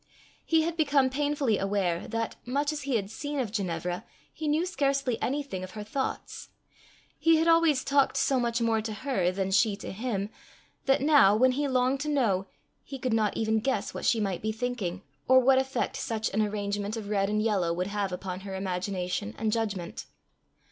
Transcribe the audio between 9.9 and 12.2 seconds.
him, that now, when he longed to